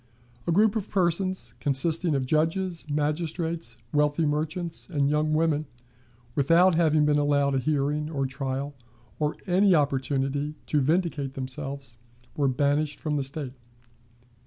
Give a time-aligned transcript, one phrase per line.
[0.47, 5.67] A group of persons, consisting of judges, magistrates, wealthy merchants, and young women,
[6.33, 8.73] without having been allowed a hearing, or trial,
[9.19, 11.97] or any opportunity to vindicate themselves,
[12.35, 13.53] were banished from the State.